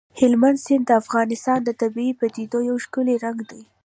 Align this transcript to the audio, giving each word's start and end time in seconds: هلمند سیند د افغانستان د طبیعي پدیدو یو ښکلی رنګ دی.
هلمند 0.19 0.57
سیند 0.65 0.85
د 0.87 0.91
افغانستان 1.01 1.59
د 1.63 1.69
طبیعي 1.81 2.13
پدیدو 2.19 2.59
یو 2.69 2.75
ښکلی 2.85 3.15
رنګ 3.25 3.39
دی. 3.49 3.61